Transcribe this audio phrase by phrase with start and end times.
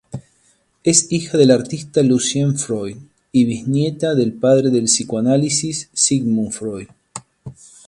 [0.83, 2.97] Es hija del artista "Lucian Freud"
[3.31, 6.87] y bisnieta del padre del psicoanálisis "Sigmund Freud".